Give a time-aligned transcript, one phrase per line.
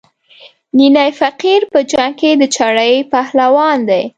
[0.77, 4.03] نینی فقیر په جنګ کې د چړې پهلوان دی.